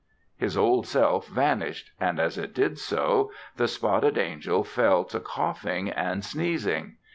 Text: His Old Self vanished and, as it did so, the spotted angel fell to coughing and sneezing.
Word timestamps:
His 0.35 0.57
Old 0.57 0.87
Self 0.87 1.27
vanished 1.27 1.91
and, 1.99 2.19
as 2.19 2.35
it 2.35 2.55
did 2.55 2.79
so, 2.79 3.31
the 3.57 3.67
spotted 3.67 4.17
angel 4.17 4.63
fell 4.63 5.03
to 5.03 5.19
coughing 5.19 5.91
and 5.91 6.25
sneezing. 6.25 6.95